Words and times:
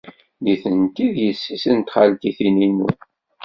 Nitenti 0.43 1.05
d 1.15 1.15
yessi-s 1.25 1.65
n 1.75 1.77
txaltitin-inu. 1.81 2.89